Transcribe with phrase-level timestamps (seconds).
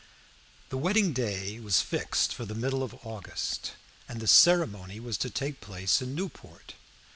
[0.69, 3.73] The wedding day was fixed for the middle of August,
[4.09, 6.73] and the ceremony was to take place in Newport.